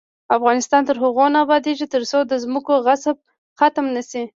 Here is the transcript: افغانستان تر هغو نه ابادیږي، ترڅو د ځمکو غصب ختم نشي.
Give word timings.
افغانستان 0.37 0.81
تر 0.89 0.95
هغو 1.03 1.25
نه 1.33 1.39
ابادیږي، 1.45 1.85
ترڅو 1.95 2.19
د 2.25 2.33
ځمکو 2.43 2.73
غصب 2.85 3.15
ختم 3.59 3.85
نشي. 3.95 4.23